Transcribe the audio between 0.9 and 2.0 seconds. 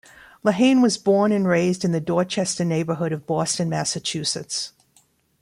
born and raised in